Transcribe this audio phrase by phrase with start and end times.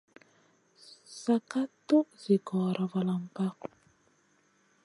[1.19, 3.45] San ka tuʼ zi gora valam pa.